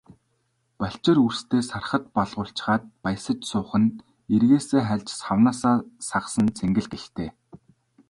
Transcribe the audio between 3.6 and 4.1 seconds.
нь